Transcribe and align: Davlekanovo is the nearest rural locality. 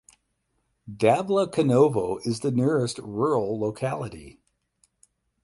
Davlekanovo 0.91 2.25
is 2.25 2.39
the 2.39 2.49
nearest 2.49 2.97
rural 2.97 3.59
locality. 3.59 4.39